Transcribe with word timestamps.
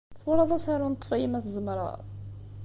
Twalaḍ 0.19 0.51
asaru 0.57 0.87
n 0.89 0.97
Ṭṭef-iyi 0.97 1.27
ma 1.29 1.39
tzemreḍ? 1.43 1.99